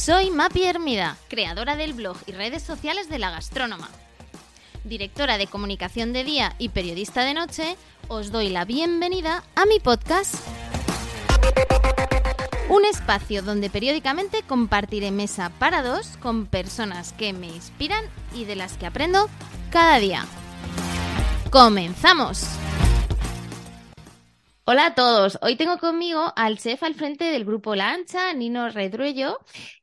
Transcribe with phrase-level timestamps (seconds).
[0.00, 3.90] Soy Mapi Hermida, creadora del blog y redes sociales de La Gastrónoma.
[4.82, 7.76] Directora de comunicación de día y periodista de noche,
[8.08, 10.36] os doy la bienvenida a mi podcast.
[12.70, 18.56] Un espacio donde periódicamente compartiré mesa para dos con personas que me inspiran y de
[18.56, 19.28] las que aprendo
[19.70, 20.24] cada día.
[21.50, 22.46] ¡Comenzamos!
[24.72, 29.40] Hola a todos, hoy tengo conmigo al chef al frente del grupo Lancha, Nino Redruello,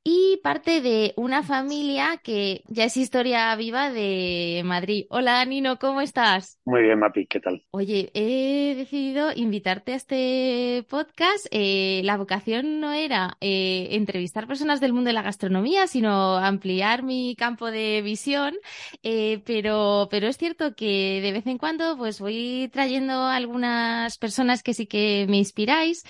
[0.09, 5.05] y parte de una familia que ya es historia viva de Madrid.
[5.09, 6.61] Hola Nino, ¿cómo estás?
[6.63, 7.65] Muy bien, Mapi, ¿qué tal?
[7.71, 11.47] Oye, he decidido invitarte a este podcast.
[11.51, 17.03] Eh, la vocación no era eh, entrevistar personas del mundo de la gastronomía, sino ampliar
[17.03, 18.55] mi campo de visión.
[19.03, 24.63] Eh, pero, pero es cierto que de vez en cuando pues voy trayendo algunas personas
[24.63, 26.05] que sí que me inspiráis.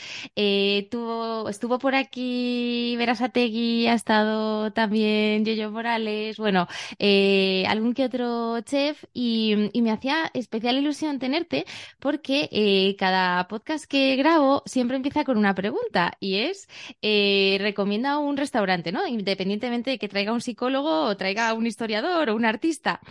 [0.92, 6.67] tuvo, estuvo por aquí Verasategui ha estado también Yoyo Morales, bueno,
[7.00, 11.66] eh, algún que otro chef y, me hacía especial ilusión tenerte
[12.00, 16.67] porque eh, cada podcast que grabo siempre empieza con una pregunta y es,
[17.02, 19.08] eh, recomienda un restaurante, ¿no?
[19.08, 23.02] Independientemente de que traiga un psicólogo o traiga un historiador o un artista.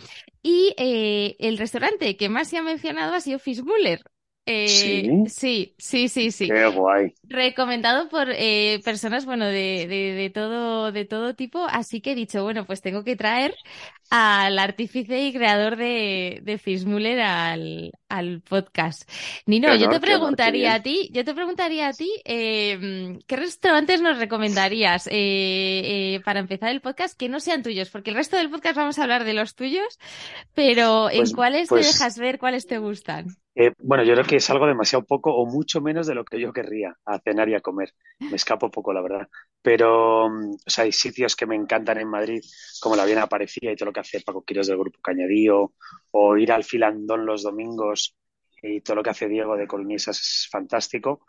[0.43, 4.01] Y el restaurante que más se ha mencionado ha sido Fischmuller.
[4.47, 5.25] ¿Sí?
[5.27, 6.47] sí, sí, sí, sí.
[6.47, 7.13] Qué guay.
[7.23, 12.15] Recomendado por eh, personas, bueno, de, de, de, todo, de todo tipo, así que he
[12.15, 13.53] dicho, bueno, pues tengo que traer
[14.09, 19.09] al artífice y creador de, de Fischmuller al, al podcast.
[19.45, 24.17] Nino, yo te preguntaría a ti, yo te preguntaría a ti, eh, ¿qué restaurantes nos
[24.17, 27.89] recomendarías eh, eh, para empezar el podcast que no sean tuyos?
[27.89, 29.99] Porque el resto del podcast vamos a hablar de los tuyos,
[30.53, 33.27] pero ¿en pues, cuáles te pues dejas ver, cuáles te gustan?
[33.59, 36.39] Eh, bueno, yo creo que es algo demasiado poco o mucho menos de lo que
[36.39, 37.91] yo querría a cenar y a comer.
[38.19, 39.27] Me escapo poco, la verdad.
[39.63, 42.39] Pero mm, o sea, hay sitios que me encantan en Madrid,
[42.79, 45.73] como la Bien Aparecida y todo lo que hace Paco Quiros del Grupo Cañadío,
[46.11, 48.15] o ir al Filandón los domingos
[48.61, 51.25] y todo lo que hace Diego de Colonisas es fantástico.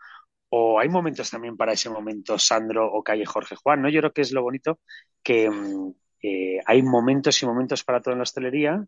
[0.49, 3.89] O hay momentos también para ese momento Sandro o Calle Jorge Juan, ¿no?
[3.89, 4.79] Yo creo que es lo bonito
[5.23, 8.85] que mm, eh, hay momentos y momentos para todo en la hostelería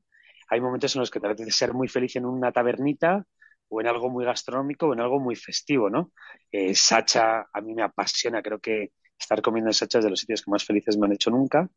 [0.52, 3.26] hay momentos en los que tratas de ser muy feliz en una tabernita
[3.70, 6.12] o en algo muy gastronómico o en algo muy festivo, ¿no?
[6.52, 10.20] Eh, Sacha a mí me apasiona, creo que estar comiendo en Sacha es de los
[10.20, 11.70] sitios que más felices me han hecho nunca.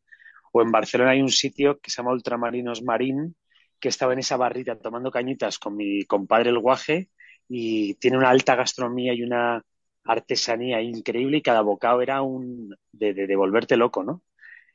[0.53, 3.37] O en Barcelona hay un sitio que se llama Ultramarinos Marín,
[3.79, 7.11] que estaba en esa barrita tomando cañitas con mi compadre el guaje
[7.49, 9.65] y tiene una alta gastronomía y una
[10.03, 14.23] artesanía increíble y cada bocado era un de, de, volverte loco, ¿no?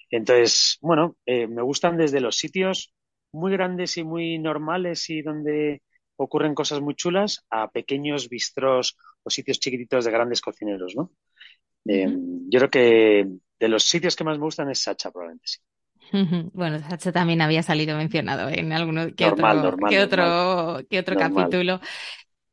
[0.09, 2.93] Entonces, bueno, eh, me gustan desde los sitios
[3.31, 5.81] muy grandes y muy normales y donde
[6.15, 11.11] ocurren cosas muy chulas a pequeños bistros o sitios chiquititos de grandes cocineros, ¿no?
[11.85, 12.07] Eh,
[12.49, 13.27] yo creo que
[13.59, 15.59] de los sitios que más me gustan es Sacha, probablemente sí.
[16.53, 21.79] Bueno, Sacha también había salido mencionado en alguno que otro, que otro, que otro capítulo.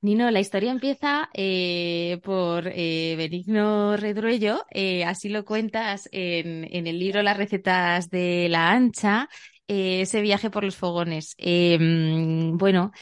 [0.02, 4.64] Nino, la historia empieza eh, por eh, Benigno Redruello,
[5.04, 9.28] así lo cuentas en, en, el libro Las recetas de la ancha,
[9.68, 11.34] eh, ese viaje por los fogones.
[11.38, 12.92] Em, bueno,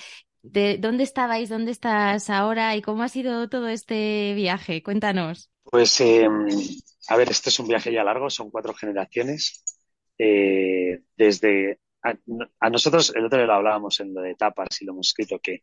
[0.42, 1.48] de, ¿dónde estabais?
[1.48, 2.76] ¿Dónde estás ahora?
[2.76, 4.82] ¿Y cómo ha sido todo este viaje?
[4.82, 5.50] Cuéntanos.
[5.64, 6.46] Pues, em,
[7.08, 9.62] a ver, este es un viaje ya largo, son cuatro generaciones.
[10.18, 11.80] Eh, desde
[12.60, 15.38] a, nosotros, el otro día lo hablábamos en lo de tapas y lo hemos escrito,
[15.40, 15.62] que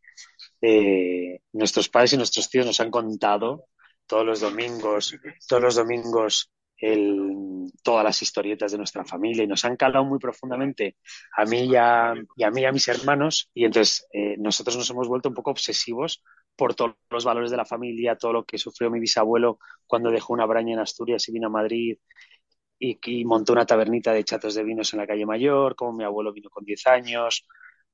[0.62, 3.68] eh, nuestros padres y nuestros tíos nos han contado
[4.08, 5.16] todos los domingos,
[5.48, 6.52] todos los domingos
[6.82, 10.98] el, todas las historietas de nuestra familia y nos han calado muy profundamente
[11.38, 13.50] a mí y a, y a mí y a mis hermanos.
[13.54, 16.24] Y entonces eh, nosotros nos hemos vuelto un poco obsesivos
[16.56, 20.34] por todos los valores de la familia, todo lo que sufrió mi bisabuelo cuando dejó
[20.34, 21.98] una braña en Asturias y vino a Madrid
[22.80, 26.04] y, y montó una tabernita de chatos de vinos en la calle Mayor, como mi
[26.04, 27.48] abuelo vino con 10 años,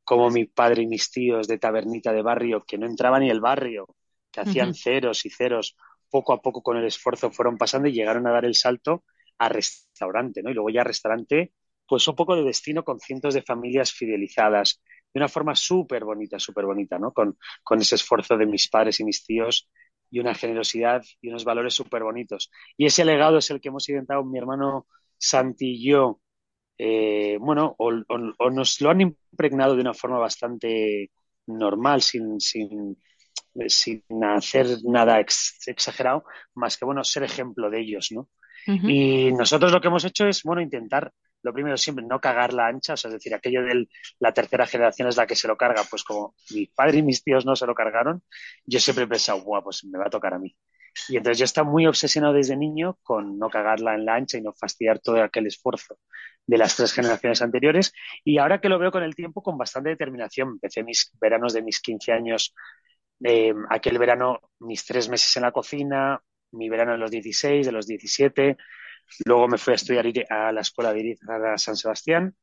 [0.06, 3.42] como mi padre y mis tíos de tabernita de barrio que no entraban ni el
[3.42, 3.88] barrio,
[4.31, 5.75] que hacían ceros y ceros
[6.09, 9.04] poco a poco con el esfuerzo fueron pasando y llegaron a dar el salto
[9.38, 10.50] a restaurante, ¿no?
[10.50, 11.54] Y luego ya restaurante,
[11.88, 14.81] pues un poco de destino con cientos de familias fidelizadas,
[15.13, 17.12] de una forma súper bonita, súper bonita, ¿no?
[17.13, 19.69] Con, con ese esfuerzo de mis padres y mis tíos
[20.09, 22.51] y una generosidad y unos valores súper bonitos.
[22.77, 24.88] Y ese legado es el que hemos intentado mi hermano
[25.18, 26.21] Santi y yo,
[26.77, 27.92] eh, bueno, o,
[28.38, 31.12] o, nos lo han impregnado de una forma bastante
[31.48, 32.98] normal, sin, sin,
[33.68, 36.25] sin hacer nada exagerado,
[36.56, 38.30] más que bueno, ser ejemplo de ellos, ¿no?
[38.68, 42.68] Y nosotros lo que hemos hecho es, bueno, intentar, lo primero siempre, no cagar la
[42.68, 43.88] ancha, o sea, es decir, aquello de
[44.19, 47.24] la tercera generación es la que se lo carga, pues como mi padre y mis
[47.24, 48.21] tíos no se lo cargaron,
[48.65, 50.54] yo siempre he pensado, guau, pues me va a tocar a mí.
[51.09, 54.42] Y entonces yo estaba muy obsesionado desde niño con no cagarla en la ancha y
[54.42, 55.98] no fastidiar todo aquel esfuerzo
[56.45, 57.94] de las tres generaciones anteriores.
[58.24, 61.62] Y ahora que lo veo con el tiempo, con bastante determinación, empecé mis veranos de
[61.62, 62.54] mis 15 años,
[63.24, 66.22] eh, aquel verano mis tres meses en la cocina,
[66.52, 68.58] mi verano de los 16, de los 17.
[69.25, 72.36] Luego me fui a estudiar a la escuela de Iriz a San Sebastián,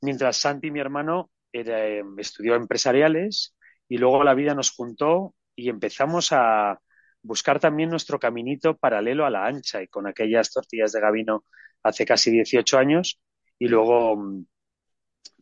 [0.00, 3.56] mientras Santi, mi hermano, eh, estudió empresariales
[3.88, 6.80] y luego la vida nos juntó y empezamos a
[7.22, 11.44] buscar también nuestro caminito paralelo a la ancha y con aquellas tortillas de Gavino
[11.82, 13.20] hace casi 18 años
[13.58, 14.46] y luego, mm,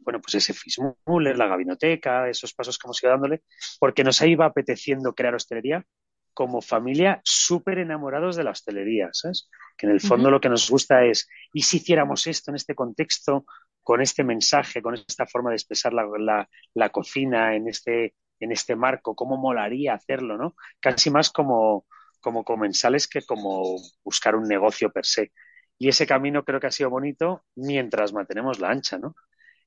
[0.01, 3.43] bueno, pues ese Fismuller, la Gavinoteca, esos pasos que hemos ido dándole,
[3.79, 5.85] porque nos iba apeteciendo crear hostelería
[6.33, 9.49] como familia súper enamorados de la hostelería, ¿sabes?
[9.77, 12.75] Que en el fondo lo que nos gusta es, ¿y si hiciéramos esto en este
[12.75, 13.45] contexto,
[13.83, 18.75] con este mensaje, con esta forma de expresar la, la cocina, en este en este
[18.75, 20.57] marco, cómo molaría hacerlo, ¿no?
[20.81, 21.87] Casi más como,
[22.21, 25.33] como comensales que como buscar un negocio per se.
[25.79, 29.15] Y ese camino creo que ha sido bonito mientras mantenemos la ancha, ¿no?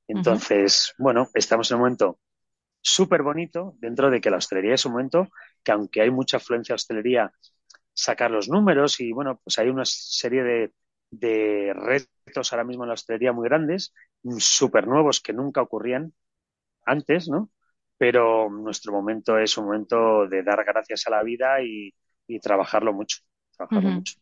[0.08, 2.18] Entonces, bueno, estamos en un momento
[2.80, 5.28] súper bonito dentro de que la hostelería es un momento
[5.62, 7.32] que aunque hay mucha afluencia de hostelería,
[7.92, 10.72] sacar los números y bueno, pues hay una serie de,
[11.10, 13.94] de retos ahora mismo en la hostelería muy grandes,
[14.38, 16.12] súper nuevos que nunca ocurrían
[16.84, 17.50] antes, ¿no?
[17.96, 21.94] pero nuestro momento es un momento de dar gracias a la vida y,
[22.42, 23.18] trabajarlo mucho.
[23.56, 24.14] Trabajarlo mucho.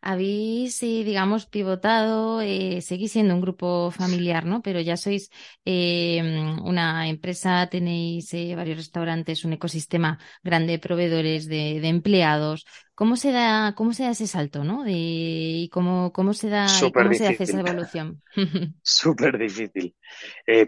[0.00, 4.60] Habéis, digamos, pivotado, eh, seguís siendo un grupo familiar, ¿no?
[4.60, 5.30] Pero ya sois
[5.64, 6.20] eh,
[6.64, 12.66] una empresa, tenéis eh, varios restaurantes, un ecosistema grande de proveedores, de, empleados.
[12.94, 14.82] ¿Cómo se da, cómo se da ese salto, ¿no?
[14.82, 18.22] De, y cómo, cómo se da, cómo se hace esa evolución.
[18.82, 19.94] Súper difícil.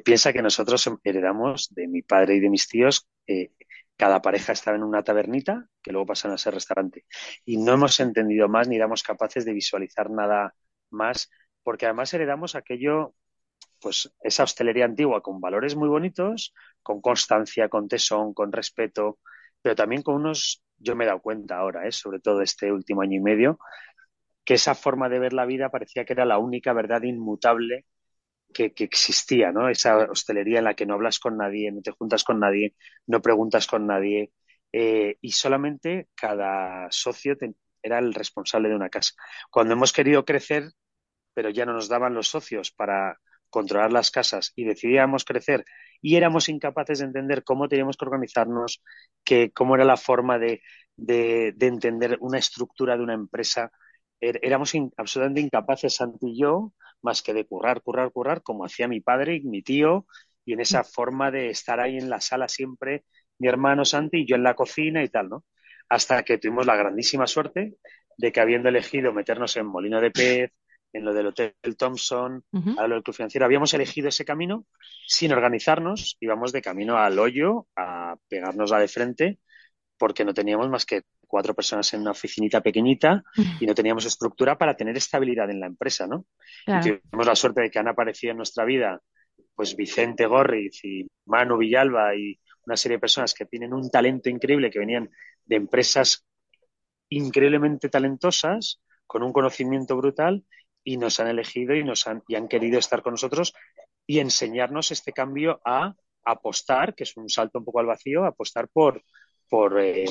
[0.05, 3.09] piensa que nosotros heredamos de mi padre y de mis tíos
[3.97, 7.05] cada pareja estaba en una tabernita que luego pasan a ser restaurante.
[7.45, 10.55] Y no hemos entendido más ni éramos capaces de visualizar nada
[10.91, 11.31] más,
[11.63, 13.15] porque además heredamos aquello,
[13.81, 19.19] pues esa hostelería antigua con valores muy bonitos, con constancia, con tesón, con respeto,
[19.63, 21.93] pero también con unos, yo me he dado cuenta ahora, ¿eh?
[21.93, 23.59] sobre todo este último año y medio,
[24.45, 27.87] que esa forma de ver la vida parecía que era la única verdad inmutable
[28.55, 29.69] que, existía, ¿no?
[29.69, 32.75] Esa hostelería en la que no hablas con nadie, no te juntas con nadie,
[33.07, 34.33] no preguntas con nadie
[34.73, 37.37] eh, y solamente cada socio
[37.83, 39.13] era el responsable de una casa.
[39.51, 40.71] Cuando hemos querido crecer,
[41.35, 43.19] pero ya no nos daban los socios para
[43.51, 45.65] controlar las casas y decidíamos crecer
[46.01, 48.83] y éramos incapaces de entender cómo teníamos que organizarnos,
[49.25, 50.61] que, cómo era la forma de,
[50.97, 53.71] de, entender una estructura de una empresa,
[54.21, 56.73] er, éramos absolutamente incapaces, Santi y yo,
[57.05, 60.07] más que de currar, currar, currar, como hacía mi padre y mi tío,
[60.45, 60.85] y en esa mm.
[60.87, 63.05] forma de estar ahí en la sala siempre,
[63.39, 65.45] mi hermano Santi y yo en la cocina y tal, ¿no?
[65.89, 67.75] Hasta que tuvimos la grandísima suerte
[68.17, 70.53] de que habiendo elegido meternos en Molino de Pez,
[70.93, 72.45] en lo del Hotel Thompson,
[72.79, 74.65] a lo del Club Financiero, habíamos elegido ese camino
[75.07, 79.39] sin organizarnos, íbamos de camino al hoyo a pegarnos la de frente
[79.99, 83.23] porque no teníamos más que cuatro personas en una oficinita pequeñita
[83.61, 86.27] y no teníamos estructura para tener estabilidad en la empresa, ¿no?
[86.65, 89.01] tuvimos la suerte de que han aparecido en nuestra vida
[89.55, 94.29] pues Vicente Gorriz y Manu Villalba y una serie de personas que tienen un talento
[94.29, 95.11] increíble, que venían
[95.45, 96.27] de empresas
[97.09, 100.45] increíblemente talentosas, con un conocimiento brutal,
[100.83, 103.55] y nos han elegido y nos han, y han querido estar con nosotros
[104.07, 108.69] y enseñarnos este cambio a apostar, que es un salto un poco al vacío, apostar
[108.69, 109.03] por,
[109.49, 110.05] por eh,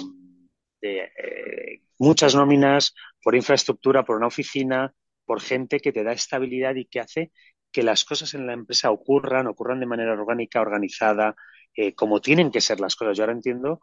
[0.83, 4.93] eh, muchas nóminas, por infraestructura, por una oficina,
[5.25, 7.31] por gente que te da estabilidad y que hace
[7.71, 11.35] que las cosas en la empresa ocurran, ocurran de manera orgánica, organizada,
[11.75, 13.17] eh, como tienen que ser las cosas.
[13.17, 13.81] Yo ahora entiendo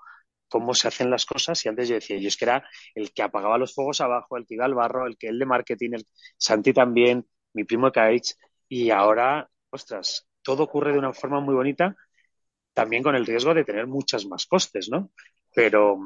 [0.48, 2.64] cómo se hacen las cosas y antes yo decía, yo es que era
[2.94, 5.46] el que apagaba los fuegos abajo, el que iba al barro, el que el de
[5.46, 8.34] marketing, el Santi también, mi primo Kaich,
[8.68, 11.96] y ahora, ostras, todo ocurre de una forma muy bonita,
[12.74, 15.10] también con el riesgo de tener muchas más costes, ¿no?
[15.54, 15.98] Pero,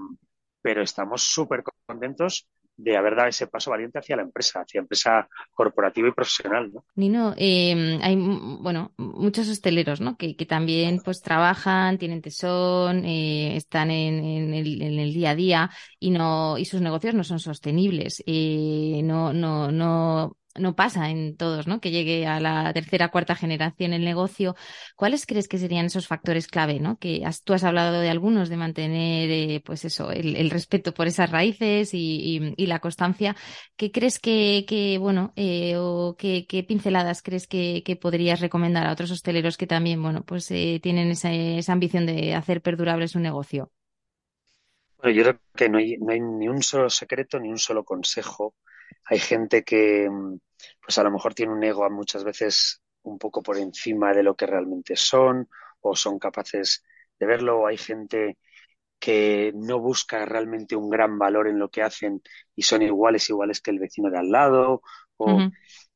[0.65, 5.29] pero estamos súper contentos de haber dado ese paso valiente hacia la empresa, hacia empresa
[5.53, 6.73] corporativa y profesional.
[6.73, 6.87] ¿no?
[6.95, 10.17] Nino, eh, hay bueno muchos hosteleros ¿no?
[10.17, 15.35] que, también pues trabajan, tienen tesón, eh, están en, en, el, en, el, día a
[15.35, 18.23] día y no y sus negocios no son sostenibles.
[18.27, 21.81] Eh, no, no, no no pasa en todos, ¿no?
[21.81, 24.55] Que llegue a la tercera, cuarta generación el negocio.
[24.97, 26.99] ¿Cuáles crees que serían esos factores clave, ¿no?
[26.99, 31.31] Que tú has hablado de algunos, de mantener, eh, pues eso, el, respeto por esas
[31.31, 33.37] raíces y, la constancia.
[33.77, 39.57] ¿Qué crees que, bueno, eh, o qué, pinceladas crees que, podrías recomendar a otros hosteleros
[39.57, 43.71] que también, bueno, pues eh, tienen esa, esa ambición de hacer perdurable su negocio?
[45.13, 48.55] yo creo que no hay, no hay ni un solo secreto ni un solo consejo.
[49.07, 50.09] Hay gente que,
[50.81, 54.35] pues a lo mejor tiene un ego muchas veces un poco por encima de lo
[54.35, 55.49] que realmente son
[55.81, 56.85] o son capaces
[57.19, 57.61] de verlo.
[57.61, 58.39] O hay gente
[58.99, 62.23] que no busca realmente un gran valor en lo que hacen
[62.57, 64.83] y son iguales, iguales que el vecino de al lado.
[65.17, 65.41] O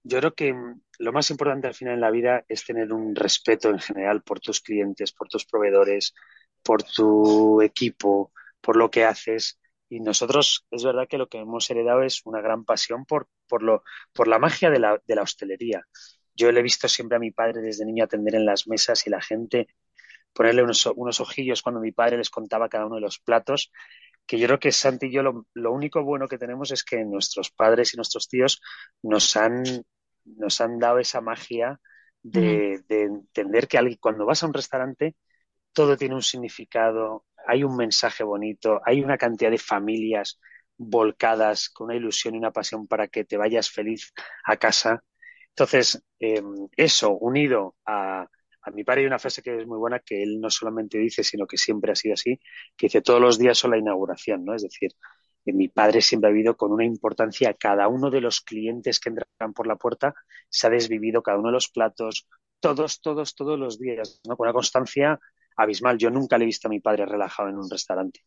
[0.03, 0.55] yo creo que
[0.99, 4.41] lo más importante al final en la vida es tener un respeto en general por
[4.41, 6.15] tus clientes, por tus proveedores,
[6.63, 9.59] por tu equipo, por lo que haces.
[9.89, 13.63] Y nosotros es verdad que lo que hemos heredado es una gran pasión por, por,
[13.63, 15.83] lo, por la magia de la, de la hostelería.
[16.35, 19.11] Yo le he visto siempre a mi padre desde niño atender en las mesas y
[19.11, 19.69] la gente
[20.33, 23.73] ponerle unos, unos ojillos cuando mi padre les contaba cada uno de los platos
[24.29, 27.03] que yo creo que Santi y yo lo, lo, único bueno que tenemos es que
[27.03, 28.61] nuestros padres y nuestros tíos
[29.03, 29.65] nos han,
[30.27, 31.81] nos han dado esa magia
[32.23, 35.17] de, de entender que alguien, cuando vas a un restaurante
[35.73, 40.39] todo tiene un significado, hay un mensaje bonito, hay una cantidad de familias
[40.77, 44.13] volcadas con una ilusión y una pasión para que te vayas feliz
[44.45, 45.03] a casa.
[45.49, 46.43] Entonces, eh,
[46.77, 48.27] eso unido a,
[48.63, 51.25] a mi padre hay una frase que es muy buena que él no solamente dice,
[51.25, 52.39] sino que siempre ha sido así,
[52.77, 54.55] que dice todos los días son la inauguración, ¿no?
[54.55, 54.93] Es decir,
[55.45, 59.09] que mi padre siempre ha vivido con una importancia cada uno de los clientes que
[59.09, 60.15] entran por la puerta,
[60.51, 62.29] se ha desvivido cada uno de los platos,
[62.61, 64.37] todos, todos, todos los días, ¿no?
[64.37, 65.19] Con una constancia
[65.59, 65.99] abismal.
[65.99, 68.21] Yo nunca le he visto a mi padre relajado en un restaurante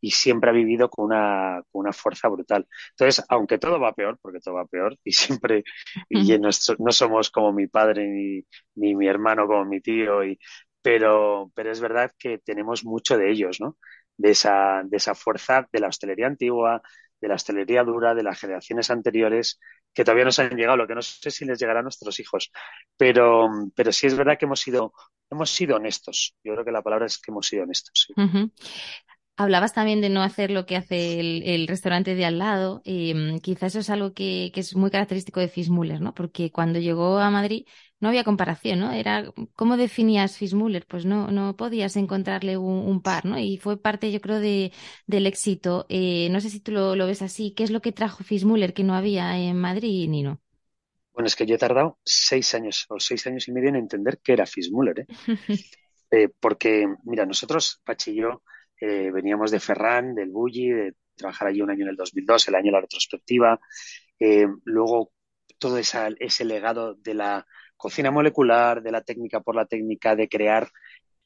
[0.00, 2.66] y siempre ha vivido con una, con una fuerza brutal.
[2.90, 5.64] Entonces, aunque todo va peor, porque todo va peor, y siempre,
[6.08, 10.38] y no, no somos como mi padre ni, ni mi hermano como mi tío, y,
[10.82, 13.78] pero, pero es verdad que tenemos mucho de ellos, ¿no?
[14.16, 16.82] De esa, de esa fuerza de la hostelería antigua,
[17.22, 19.60] de la hostelería dura, de las generaciones anteriores,
[19.94, 22.50] que todavía nos han llegado, lo que no sé si les llegará a nuestros hijos.
[22.96, 24.92] Pero, pero sí es verdad que hemos sido,
[25.30, 26.34] hemos sido honestos.
[26.42, 28.08] Yo creo que la palabra es que hemos sido honestos.
[29.36, 32.82] Hablabas también de no hacer lo que hace el, restaurante de al lado.
[32.84, 36.12] Eh, quizás eso es algo que, que, es muy característico de Fismuller, ¿no?
[36.12, 37.64] Porque cuando llegó a Madrid
[38.02, 38.90] no había comparación, ¿no?
[38.90, 40.84] Era, ¿cómo definías Fismuller?
[40.88, 43.38] Pues no, no podías encontrarle un, un par, ¿no?
[43.38, 44.72] Y fue parte, yo creo, de,
[45.06, 45.86] del éxito.
[45.88, 47.54] Eh, no sé si tú lo, lo, ves así.
[47.54, 50.40] ¿Qué es lo que trajo Fismuller que no había en Madrid, ni no?
[51.12, 54.18] Bueno, es que yo he tardado seis años o seis años y medio en entender
[54.20, 55.06] qué era Fismuller, ¿eh?
[56.10, 58.42] eh porque, mira, nosotros, Pachi y yo,
[58.80, 62.56] eh, veníamos de Ferran, del Bulli, de trabajar allí un año en el 2002, el
[62.56, 63.60] año de la retrospectiva.
[64.18, 65.12] Eh, luego,
[65.58, 67.46] todo esa, ese legado de la
[67.82, 70.68] cocina molecular, de la técnica por la técnica, de crear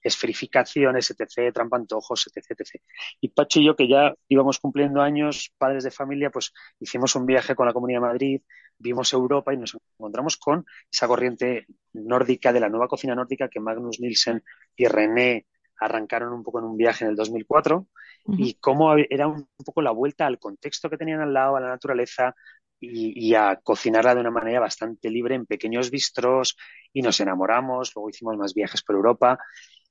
[0.01, 2.83] esferificaciones, etc., trampantojos, etc., etc.
[3.21, 7.27] Y Pacho y yo, que ya íbamos cumpliendo años, padres de familia, pues hicimos un
[7.27, 8.41] viaje con la Comunidad de Madrid,
[8.79, 13.61] vimos Europa y nos encontramos con esa corriente nórdica de la nueva cocina nórdica que
[13.61, 14.43] Magnus Nielsen
[14.77, 15.45] y René
[15.79, 18.37] arrancaron un poco en un viaje en el 2004 uh -huh.
[18.39, 21.69] y cómo era un poco la vuelta al contexto que tenían al lado, a la
[21.69, 22.35] naturaleza
[22.81, 26.57] y, y, a cocinarla de una manera bastante libre en pequeños bistros
[26.93, 29.39] y nos enamoramos, luego hicimos más viajes por Europa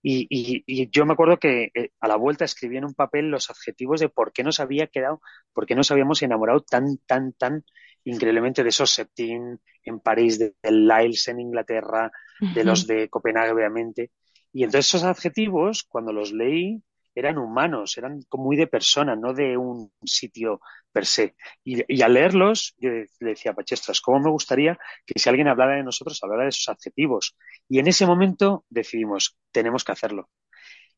[0.08, 3.32] y, y, y yo me acuerdo que eh, a la vuelta escribí en un papel
[3.32, 5.20] los adjetivos de por qué nos había quedado,
[5.52, 7.64] por qué nos habíamos enamorado tan, tan, tan
[8.04, 12.54] increíblemente de esos Septin en París, de, de Lyles en Inglaterra, uh -huh.
[12.54, 14.12] de los de Copenhague, obviamente.
[14.54, 16.84] Y entonces esos adjetivos, cuando los leí,
[17.16, 20.60] eran humanos, eran muy de persona, no de un sitio
[20.92, 21.36] per se.
[21.64, 25.48] Y, y al leerlos, yo le decía a Pachestras, ¿cómo me gustaría que si alguien
[25.48, 27.36] hablara de nosotros, hablara de esos adjetivos?
[27.68, 30.30] Y en ese momento decidimos, tenemos que hacerlo.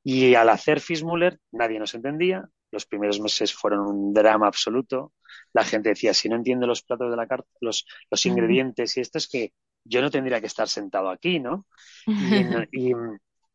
[0.04, 2.48] Y al hacer Fismuller, nadie nos entendía.
[2.72, 5.14] Los primeros meses fueron un drama absoluto.
[5.54, 9.02] La gente decía, si no entiendo los platos de la carta, los, los ingredientes y
[9.02, 11.66] esto es que yo no tendría que estar sentado aquí, ¿no?
[12.72, 12.94] Y, y,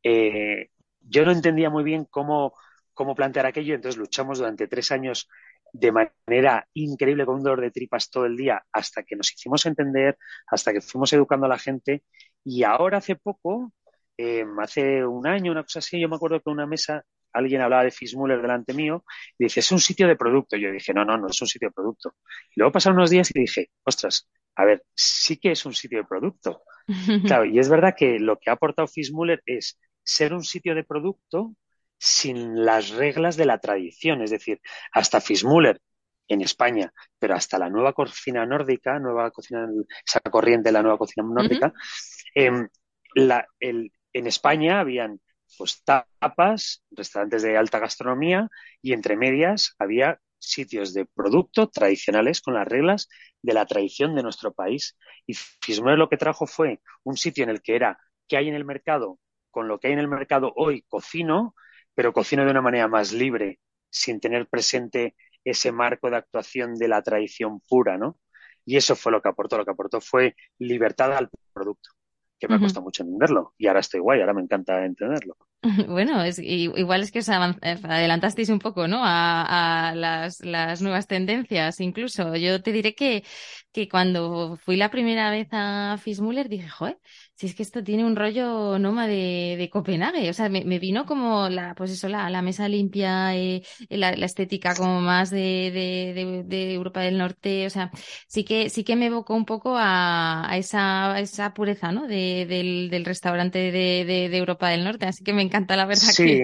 [0.02, 0.70] eh,
[1.08, 2.54] yo no entendía muy bien cómo,
[2.94, 5.28] cómo plantear aquello, entonces luchamos durante tres años
[5.72, 9.64] de manera increíble con un dolor de tripas todo el día hasta que nos hicimos
[9.66, 12.04] entender, hasta que fuimos educando a la gente
[12.44, 13.72] y ahora hace poco,
[14.18, 17.62] eh, hace un año, una cosa así, yo me acuerdo que en una mesa alguien
[17.62, 19.04] hablaba de Fismuller delante mío
[19.38, 20.56] y dice, es un sitio de producto.
[20.56, 22.14] Yo dije, no, no, no es un sitio de producto.
[22.54, 25.98] Y luego pasaron unos días y dije, ostras, a ver, sí que es un sitio
[25.98, 26.62] de producto.
[27.26, 30.84] claro, y es verdad que lo que ha aportado Fismuller es ser un sitio de
[30.84, 31.54] producto
[31.98, 34.60] sin las reglas de la tradición, es decir,
[34.92, 35.80] hasta Fismuller
[36.28, 39.68] en España, pero hasta la nueva cocina nórdica, nueva cocina,
[40.04, 42.64] esa corriente de la nueva cocina nórdica, uh -huh.
[42.64, 42.68] eh,
[43.14, 45.20] la, el, en España habían
[45.58, 48.48] pues tapas, restaurantes de alta gastronomía
[48.80, 53.08] y entre medias había sitios de producto tradicionales con las reglas
[53.42, 54.96] de la tradición de nuestro país.
[55.26, 58.54] Y Fismuller lo que trajo fue un sitio en el que era qué hay en
[58.54, 59.18] el mercado
[59.52, 61.54] con lo que hay en el mercado hoy cocino,
[61.94, 66.88] pero cocino de una manera más libre, sin tener presente ese marco de actuación de
[66.88, 68.18] la tradición pura, ¿no?
[68.64, 69.58] Y eso fue lo que aportó.
[69.58, 71.90] Lo que aportó fue libertad al producto,
[72.38, 73.54] que me ha costado mucho entenderlo.
[73.58, 75.36] Y ahora estoy guay, ahora me encanta entenderlo.
[75.88, 79.00] Bueno, es, igual es que os adelantasteis un poco, ¿no?
[79.02, 82.34] A, las, las, nuevas tendencias, incluso.
[82.36, 83.24] Yo te diré que,
[83.72, 86.98] que cuando fui la primera vez a Fismuller dije, joder,
[87.34, 90.30] si es que esto tiene un rollo noma de, de Copenhague.
[90.30, 94.26] O sea, me, vino como la, pues eso, la, la mesa limpia, eh, la, la,
[94.26, 97.66] estética como más de, de, de, Europa del Norte.
[97.66, 97.90] O sea,
[98.28, 102.06] sí que, sí que me evocó un poco a, a esa, esa pureza, ¿no?
[102.06, 105.06] De, del, del restaurante de, de, Europa del Norte.
[105.06, 106.42] Así que me encanta la verdad sí.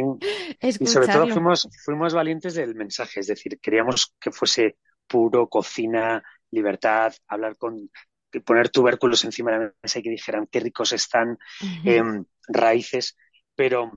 [0.61, 3.21] que y sobre todo fuimos, fuimos valientes del mensaje.
[3.21, 7.91] Es decir, queríamos que fuese puro, cocina, libertad, hablar con
[8.45, 11.39] poner tubérculos encima de la mesa y que dijeran qué ricos están,
[11.85, 13.17] em, raíces,
[13.55, 13.93] pero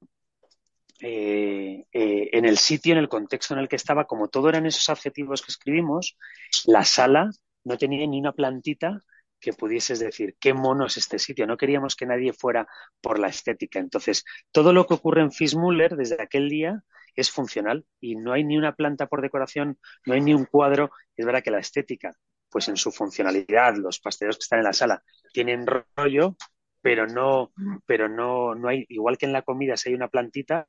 [1.01, 4.65] eh, eh, en el sitio, en el contexto en el que estaba, como todo eran
[4.65, 6.17] esos adjetivos que escribimos,
[6.65, 7.29] la sala
[7.65, 9.01] no tenía ni una plantita
[9.41, 11.47] que pudieses decir qué mono es este sitio.
[11.47, 12.67] No queríamos que nadie fuera
[13.01, 13.79] por la estética.
[13.79, 16.83] Entonces, todo lo que ocurre en Fismuller desde aquel día
[17.15, 20.91] es funcional y no hay ni una planta por decoración, no hay ni un cuadro.
[21.17, 22.15] Es verdad que la estética
[22.51, 26.35] pues en su funcionalidad, los pasteleros que están en la sala tienen rollo,
[26.81, 27.53] pero no,
[27.85, 30.67] pero no, no hay, igual que en la comida, si hay una plantita,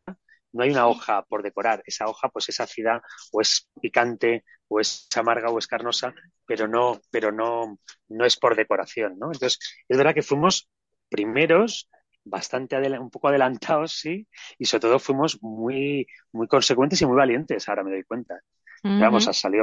[0.52, 1.82] no hay una hoja por decorar.
[1.86, 6.14] Esa hoja, pues es ácida, o es picante, o es amarga, o es carnosa,
[6.46, 7.78] pero no, pero no,
[8.08, 9.26] no es por decoración, ¿no?
[9.26, 10.68] Entonces, es verdad que fuimos
[11.08, 11.88] primeros,
[12.24, 14.26] bastante un poco adelantados, sí,
[14.58, 18.40] y sobre todo fuimos muy, muy consecuentes y muy valientes, ahora me doy cuenta.
[18.84, 19.62] Vamos, ha salido,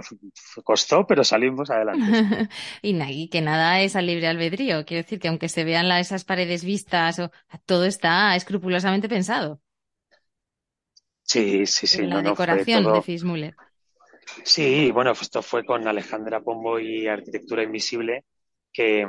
[0.63, 2.47] costó, pero salimos adelante.
[2.81, 4.85] y, que nada es al libre albedrío.
[4.85, 7.29] Quiero decir que aunque se vean esas paredes vistas, o,
[7.65, 9.59] todo está escrupulosamente pensado.
[11.29, 12.07] Sí, sí, sí.
[12.07, 13.55] la decoración de Fismuller.
[14.43, 18.25] Sí, bueno, esto fue con Alejandra Pombo y Arquitectura Invisible,
[18.73, 19.07] que,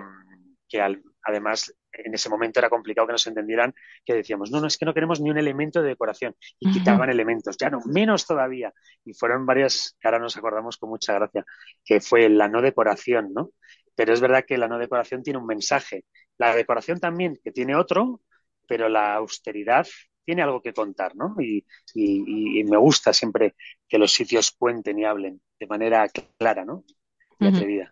[0.68, 0.82] que
[1.22, 4.84] además en ese momento era complicado que nos entendieran que decíamos, no, no, es que
[4.84, 8.70] no queremos ni un elemento de decoración y quitaban elementos, ya no, menos todavía.
[9.02, 11.46] Y fueron varias, que ahora nos acordamos con mucha gracia,
[11.82, 13.52] que fue la no decoración, ¿no?
[13.94, 16.04] Pero es verdad que la no decoración tiene un mensaje.
[16.36, 18.20] La decoración también, que tiene otro,
[18.68, 19.86] pero la austeridad
[20.30, 21.34] tiene algo que contar, ¿no?
[21.40, 23.56] Y, y me gusta siempre
[23.88, 26.84] que los sitios cuenten y hablen de manera clara, ¿no?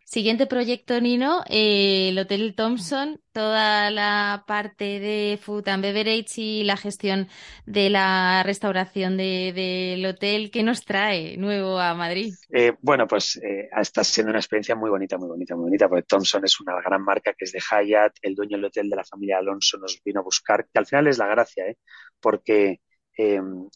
[0.05, 6.65] Siguiente proyecto, Nino, eh, el Hotel Thompson, toda la parte de Food and Beverage y
[6.65, 7.29] la gestión
[7.65, 10.51] de la restauración del hotel.
[10.51, 12.35] ¿Qué nos trae nuevo a Madrid?
[12.53, 16.03] Eh, bueno, pues eh, está siendo una experiencia muy bonita, muy bonita, muy bonita, porque
[16.03, 19.05] Thompson es una gran marca que es de Hyatt, el dueño del hotel de la
[19.05, 21.79] familia Alonso nos vino a buscar, que al final es la gracia, ¿eh?
[22.21, 22.81] Porque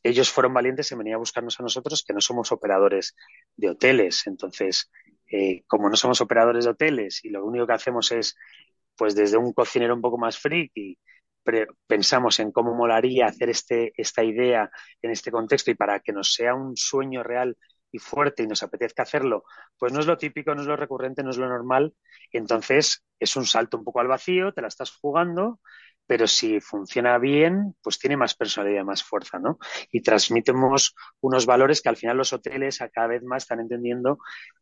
[0.02, 3.16] ellos fueron valientes y venían a buscarnos a nosotros, que no somos operadores
[3.56, 4.26] de hoteles.
[4.26, 4.90] Entonces,
[5.30, 8.36] eh, como no somos operadores de hoteles y lo único que hacemos es,
[8.96, 10.98] pues desde un cocinero un poco más friki,
[11.86, 16.32] pensamos en cómo molaría hacer este, esta idea en este contexto y para que nos
[16.32, 17.56] sea un sueño real
[17.90, 19.44] y fuerte y nos apetezca hacerlo,
[19.76, 21.94] pues no es lo típico, no es lo recurrente, no es lo normal.
[22.30, 25.60] Entonces es un salto un poco al vacío, te la estás jugando,
[26.06, 29.58] pero si funciona bien, pues tiene más personalidad, más fuerza, ¿no?
[29.90, 34.18] Y transmitimos unos valores que al final los hoteles a cada vez más están entendiendo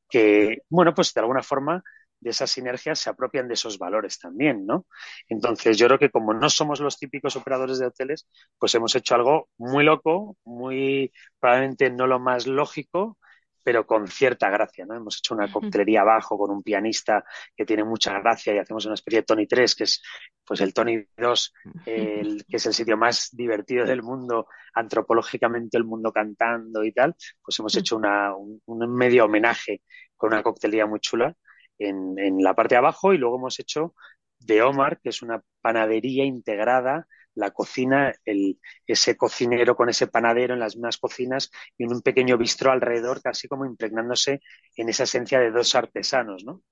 [0.08, 1.82] que, bueno, pues de alguna forma
[2.20, 4.86] de esas sinergias se apropian de esos valores también, ¿no?
[5.28, 9.14] Entonces, yo creo que como no somos los típicos operadores de hoteles, pues hemos hecho
[9.14, 13.16] algo muy loco, muy probablemente no lo más lógico,
[13.62, 14.94] pero con cierta gracia, ¿no?
[14.94, 17.24] Hemos hecho una coctelería abajo con un pianista
[17.56, 20.02] que tiene mucha gracia y hacemos una especie de Tony 3, que es
[20.50, 26.12] pues el Tony 2, que es el sitio más divertido del mundo, antropológicamente el mundo
[26.12, 28.60] cantando y tal, pues hemos hecho una, un,
[28.92, 29.82] medio homenaje
[30.16, 31.36] con una coctelería muy chula
[31.78, 33.94] en, en la parte de abajo y luego hemos hecho
[34.40, 38.58] de Omar, que es una panadería integrada la cocina, el,
[38.88, 43.22] ese cocinero con ese panadero en las mismas cocinas y en un pequeño bistro alrededor,
[43.22, 44.40] casi como impregnándose
[44.74, 46.64] en esa esencia de dos artesanos, ¿no?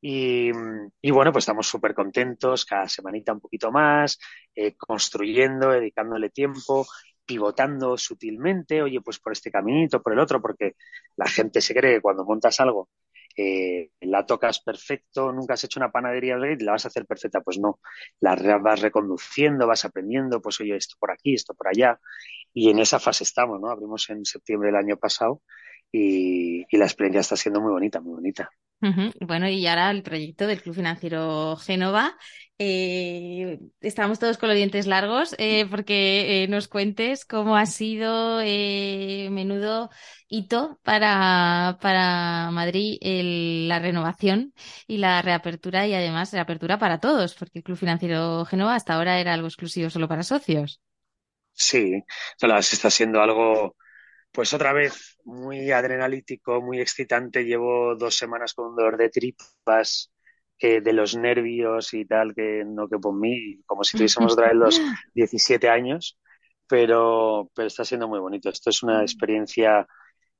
[0.00, 0.52] Y,
[1.10, 4.18] bueno, pues estamos súper contentos, cada semanita un poquito más,
[4.54, 6.86] eh, construyendo, dedicándole tiempo,
[7.24, 10.76] pivotando sutilmente, oye, pues por este caminito, por el otro, porque
[11.16, 12.88] la gente se cree que cuando montas algo
[13.40, 17.40] eh, la tocas perfecto, nunca has hecho una panadería y la vas a hacer perfecta.
[17.40, 17.80] Pues no,
[18.20, 22.00] la vas reconduciendo, vas aprendiendo, pues oye, esto por aquí, esto por allá.
[22.52, 23.70] Y en esa fase estamos, ¿no?
[23.70, 25.42] Abrimos en septiembre del año pasado
[25.92, 28.50] y, la experiencia está siendo muy bonita, muy bonita.
[28.80, 32.16] Bueno, y ahora el proyecto del Club Financiero Génova.
[32.60, 38.38] Eh, estamos todos con los dientes largos eh, porque eh, nos cuentes cómo ha sido
[38.38, 39.90] menudo
[40.28, 44.54] hito para, para Madrid la renovación
[44.88, 49.20] y la reapertura y además reapertura para todos, porque el Club Financiero Génova hasta ahora
[49.20, 50.80] era algo exclusivo solo para socios.
[51.52, 52.02] Sí,
[52.40, 53.76] está siendo algo
[54.32, 57.44] pues otra vez, muy adrenalítico, muy excitante.
[57.44, 60.12] Llevo dos semanas con un dolor de tripas,
[60.58, 64.48] que de los nervios y tal, que no que por mí, como si tuviésemos otra
[64.48, 64.80] vez los
[65.14, 66.18] 17 años,
[66.66, 68.50] pero, pero está siendo muy bonito.
[68.50, 69.86] Esto es una experiencia,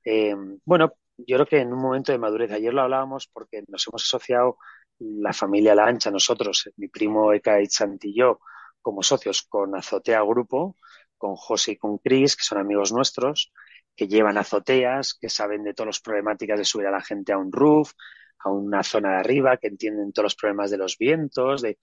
[0.04, 3.86] eh, bueno, yo creo que en un momento de madurez, ayer lo hablábamos porque nos
[3.88, 4.58] hemos asociado
[4.98, 7.68] la familia La Ancha, nosotros, mi primo Eka y
[8.02, 8.40] y yo,
[8.80, 10.76] como socios con Azotea Grupo,
[11.18, 13.52] con José y con Chris, que son amigos nuestros,
[13.94, 17.38] que llevan azoteas, que saben de todas las problemáticas de subir a la gente a
[17.38, 17.92] un roof,
[18.38, 21.78] a una zona de arriba, que entienden todos los problemas de los vientos, de,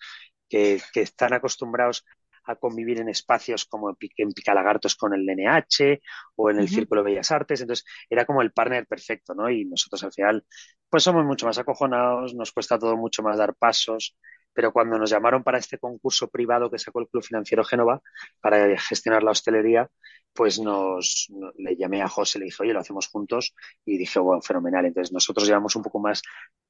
[0.50, 2.06] que, están acostumbrados
[2.46, 6.00] a convivir en espacios como en Picalagartos con el NH
[6.36, 7.62] o en el Círculo de Bellas Artes.
[7.62, 9.50] Entonces, era como el partner perfecto, ¿no?
[9.50, 10.46] Y nosotros al final,
[10.88, 14.16] pues somos mucho más acojonados, nos cuesta todo mucho más dar pasos
[14.56, 18.02] pero cuando nos llamaron para este concurso privado que sacó el Club Financiero Génova
[18.40, 19.90] para gestionar la hostelería,
[20.34, 23.54] pues nos, le llamé a José, le dije, oye, lo hacemos juntos
[23.86, 24.86] y dije, bueno, fenomenal.
[24.86, 26.22] Entonces nosotros llevamos un poco más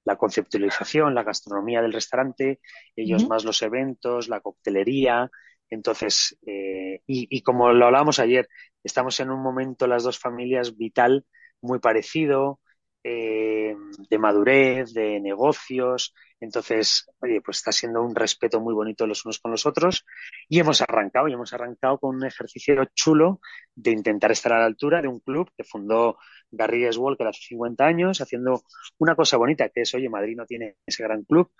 [0.03, 2.59] la conceptualización, la gastronomía del restaurante,
[2.95, 5.29] ellos más los eventos, la coctelería.
[5.69, 8.47] Entonces, eh, y, y como lo hablábamos ayer,
[8.83, 11.25] estamos en un momento las dos familias vital
[11.61, 12.59] muy parecido,
[13.07, 13.75] eh,
[14.09, 16.11] de madurez, de negocios.
[16.39, 20.05] Entonces, oye, pues está siendo un respeto muy bonito los unos con los otros.
[20.49, 23.41] Y hemos arrancado, y hemos arrancado con un ejercicio chulo
[23.75, 26.17] de intentar estar a la altura de un club que fundó
[26.51, 28.63] Garrigues Walker hace 50 años, haciendo
[28.97, 31.51] una cosa bonita, que es, oye, Madrid no tiene ese gran club.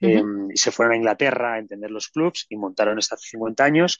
[0.00, 3.64] Eh, y se fueron a Inglaterra a entender los clubs y montaron esto hace 50
[3.64, 3.98] años,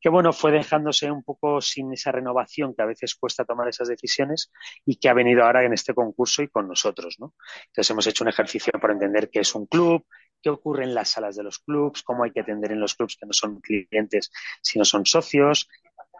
[0.00, 3.88] que bueno, fue dejándose un poco sin esa renovación que a veces cuesta tomar esas
[3.88, 4.50] decisiones
[4.86, 7.34] y que ha venido ahora en este concurso y con nosotros, ¿no?
[7.66, 10.06] Entonces hemos hecho un ejercicio para entender qué es un club,
[10.40, 13.16] qué ocurre en las salas de los clubs, cómo hay que atender en los clubs
[13.16, 14.30] que no son clientes,
[14.62, 15.68] sino son socios,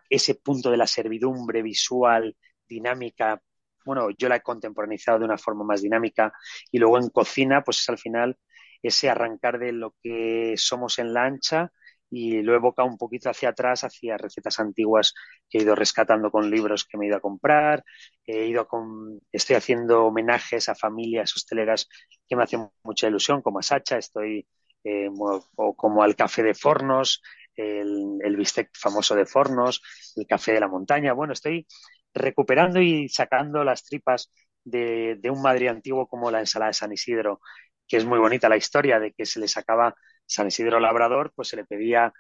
[0.09, 2.37] ese punto de la servidumbre visual,
[2.69, 3.41] dinámica,
[3.90, 6.33] bueno, yo la he contemporaneizado de una forma más dinámica
[6.70, 8.38] y luego en cocina, pues es al final
[8.83, 11.72] ese arrancar de lo que somos en la ancha
[12.09, 15.12] y lo he evocado un poquito hacia atrás, hacia recetas antiguas
[15.48, 17.83] que he ido rescatando con libros que me he ido a comprar,
[18.24, 21.88] he ido con, estoy haciendo homenajes a familias hosteleras
[22.29, 24.46] que me hacen mucha ilusión, como a Sacha, estoy,
[24.85, 27.22] eh, o como al café de Fornos,
[27.57, 29.83] el, el bistec famoso de Fornos,
[30.14, 31.66] el café de la montaña, bueno, estoy
[32.14, 34.33] recuperando y sacando las tripas
[34.64, 37.40] de, un Madrid antiguo como la ensalada de San Isidro,
[37.88, 39.94] que es muy bonita la historia de que se le sacaba
[40.27, 42.12] San Isidro Labrador, pues se le pedía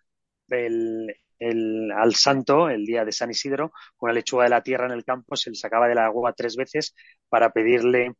[0.48, 1.14] el,
[1.96, 5.36] al santo el día de San Isidro, la lechuga de la tierra en el campo,
[5.36, 6.94] se le sacaba de la agua tres veces
[7.28, 8.14] para pedirle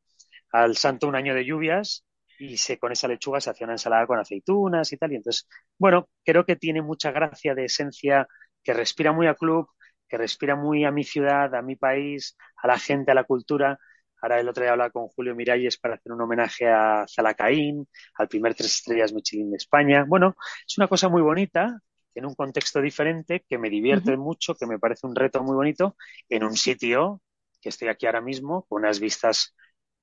[0.52, 2.04] al santo un año de lluvias
[2.38, 5.12] y se, con esa lechuga se hacía una ensalada con aceitunas y tal.
[5.12, 5.46] Y entonces,
[5.78, 8.26] bueno, creo que tiene mucha gracia de esencia,
[8.62, 9.68] que respira muy a club,
[10.10, 13.78] que respira muy a mi ciudad, a mi país, a la gente, a la cultura.
[14.20, 18.28] Ahora el otro día hablaba con Julio Miralles para hacer un homenaje a Zalacaín, al
[18.28, 20.04] primer tres estrellas Michelin de España.
[20.06, 21.80] Bueno, es una cosa muy bonita,
[22.14, 25.96] en un contexto diferente, que me divierte mucho, que me parece un reto muy bonito,
[26.28, 27.22] en un sitio
[27.62, 29.54] que estoy aquí ahora mismo, con unas vistas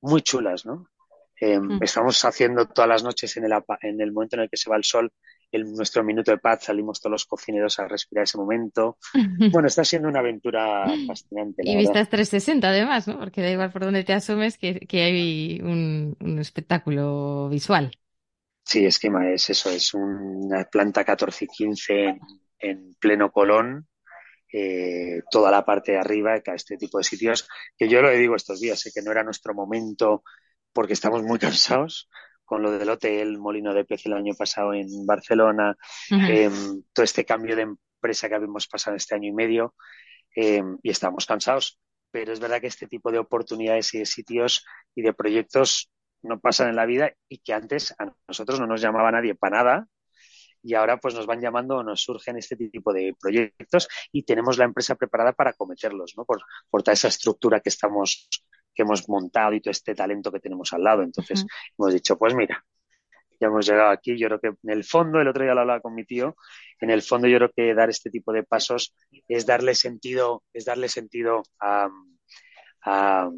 [0.01, 0.87] muy chulas, ¿no?
[1.39, 4.69] Em, estamos haciendo todas las noches en el, en el momento en el que se
[4.69, 5.11] va el sol
[5.51, 8.97] en nuestro minuto de paz salimos todos los cocineros a respirar ese momento.
[9.51, 11.63] Bueno, está siendo una aventura fascinante.
[11.65, 13.19] y vistas 360 además, ¿no?
[13.19, 17.91] Porque da igual por donde te asumes que, hay un, espectáculo visual.
[18.63, 22.19] Sí, esquema es eso, es una planta 14 y 15
[22.59, 23.87] en, pleno Colón,
[24.51, 28.11] eh, toda la parte de arriba, que a este tipo de sitios, que yo lo
[28.11, 30.23] digo estos días, sé que no era nuestro momento
[30.73, 32.09] porque estamos muy cansados,
[32.47, 35.75] con lo del hotel, Molino de Pez el año pasado en Barcelona,
[36.09, 39.75] em, todo este cambio de empresa que habíamos pasado este año y medio
[40.33, 41.77] em, y estamos cansados.
[42.09, 45.91] Pero es verdad que este tipo de oportunidades y de sitios y de proyectos
[46.23, 49.57] no pasan en la vida y que antes a nosotros no nos llamaba nadie para
[49.57, 49.87] nada
[50.63, 54.57] y ahora pues nos van llamando o nos surgen este tipo de proyectos y tenemos
[54.57, 56.23] la empresa preparada para cometerlos, ¿no?
[56.23, 58.29] Por, por toda esa estructura que estamos
[58.77, 61.01] que hemos montado y todo este talento que tenemos al lado.
[61.01, 61.45] Entonces
[61.77, 62.63] hemos dicho, pues mira,
[63.39, 64.15] ya hemos llegado aquí.
[64.17, 66.35] Yo creo que en el fondo, el otro día lo hablaba con mi tío,
[66.79, 68.95] en el fondo yo creo que dar este tipo de pasos
[69.27, 71.89] es darle sentido, es darle sentido a,
[72.83, 73.29] a,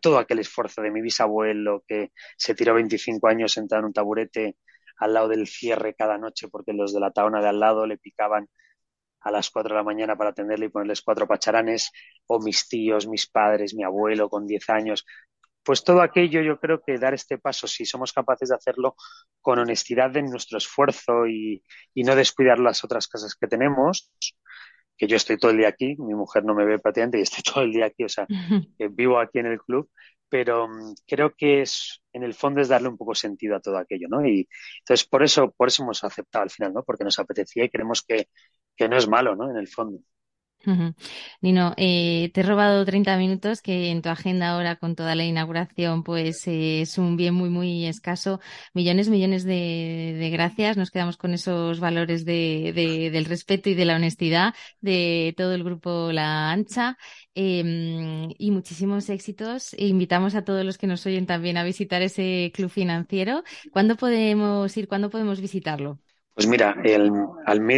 [0.00, 4.56] todo aquel esfuerzo de mi bisabuelo que se tiró 25 años sentado en un taburete
[4.98, 7.98] al lado del cierre cada noche porque los de la taona de al lado le
[7.98, 8.48] picaban
[9.24, 11.90] a las 4 de la mañana para atenderle y ponerles cuatro pacharanes,
[12.26, 15.04] o mis tíos, mis padres, mi abuelo con 10 años.
[15.62, 18.96] Pues todo aquello yo creo que dar este paso, si somos capaces de hacerlo
[19.40, 21.62] con honestidad en nuestro esfuerzo y,
[21.94, 24.10] y no descuidar las otras cosas que tenemos,
[24.96, 27.42] que yo estoy todo el día aquí, mi mujer no me ve prácticamente y estoy
[27.54, 28.26] todo el día aquí, o sea,
[28.78, 29.90] que vivo aquí en el club,
[30.28, 33.78] pero mm, creo que es, en el fondo es darle un poco sentido a todo
[33.78, 34.26] aquello, ¿no?
[34.26, 34.48] Y
[34.80, 36.82] entonces por eso, por eso hemos aceptado al final, ¿no?
[36.82, 38.28] Porque nos apetecía y creemos que,
[38.76, 39.50] que no es malo, ¿no?
[39.50, 39.98] En el fondo.
[41.40, 45.24] Nino, eh, te he robado 30 minutos que en tu agenda ahora con toda la
[45.24, 48.40] inauguración pues eh, es un bien muy muy escaso.
[48.72, 50.76] Millones, millones de, gracias.
[50.76, 52.72] Nos quedamos con esos valores de,
[53.12, 56.96] del respeto y de la honestidad de todo el grupo La Ancha
[57.34, 59.74] em, y muchísimos éxitos.
[59.74, 63.42] E invitamos a todos los que nos oyen también a visitar ese club financiero.
[63.72, 64.88] ¿Cuándo podemos ir?
[64.88, 66.00] ¿Cuándo podemos visitarlo?
[66.34, 67.12] Pues mira, el,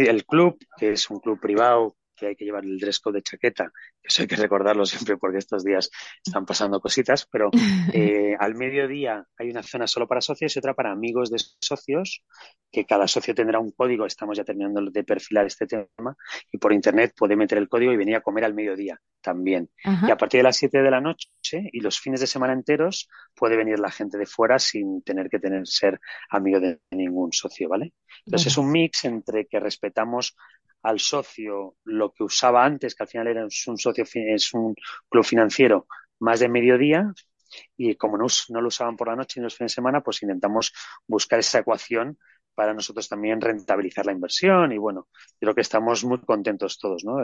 [0.07, 3.21] el club, que es un club privado que hay que llevar el dress code de
[3.21, 5.89] chaqueta, eso hay que recordarlo siempre porque estos días
[6.25, 7.49] están pasando cositas, pero
[7.93, 12.23] eh, al mediodía hay una zona solo para socios y otra para amigos de socios,
[12.71, 16.17] que cada socio tendrá un código, estamos ya terminando de perfilar este tema,
[16.51, 19.69] y por internet puede meter el código y venir a comer al mediodía también.
[19.83, 21.27] Y a partir de las 7 de la noche
[21.71, 25.39] y los fines de semana enteros puede venir la gente de fuera sin tener que
[25.39, 25.99] tener ser
[26.29, 27.93] amigo de ningún socio, ¿vale?
[28.25, 30.35] Entonces es un mix entre que respetamos
[30.83, 34.75] al socio lo que usaba antes, que al final era un socio, es un
[35.09, 35.87] club financiero
[36.19, 37.13] más de mediodía,
[37.75, 40.21] y como no, no lo usaban por la noche y los fines de semana, pues
[40.23, 40.73] intentamos
[41.07, 42.17] buscar esa ecuación
[42.55, 45.07] para nosotros también rentabilizar la inversión y bueno,
[45.39, 47.17] creo que estamos muy contentos todos, ¿no?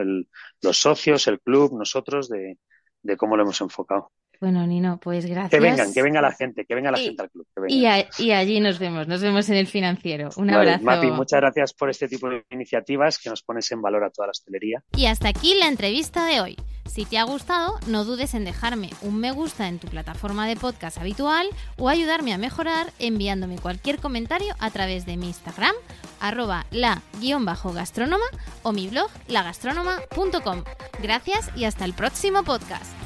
[0.61, 2.59] los socios, el club, nosotros de,
[3.01, 4.11] de cómo lo hemos enfocado.
[4.39, 5.51] Bueno, Nino, pues gracias.
[5.51, 7.45] Que vengan, que venga la gente, que venga la gente al club.
[7.67, 10.29] Y, allí nos vemos, nos vemos en el financiero.
[10.35, 10.83] Un abrazo.
[10.83, 14.27] Mapi, muchas gracias por este tipo de iniciativas que nos pones en valor a toda
[14.27, 14.83] la hostelería.
[14.97, 16.57] Y hasta aquí la entrevista de hoy.
[16.85, 20.55] Si te ha gustado, no dudes en dejarme un me gusta en tu plataforma de
[20.55, 25.73] podcast habitual o ayudarme a mejorar enviándome cualquier comentario a través de mi Instagram,
[26.19, 28.25] arroba la-gastrónoma
[28.63, 30.63] o mi blog lagastronoma.com.
[31.01, 33.02] Gracias y hasta el próximo podcast.